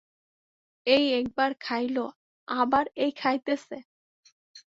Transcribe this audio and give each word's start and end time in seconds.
এই 0.87 1.05
একবার 1.13 1.51
খাইল, 1.61 1.97
আবার 2.47 2.85
এই 2.95 3.11
খাইতেছে। 3.11 3.77